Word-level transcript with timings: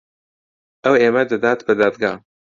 ئەو 0.83 0.95
ئێمە 1.01 1.23
دەدات 1.31 1.59
بە 1.65 1.73
دادگا. 1.81 2.13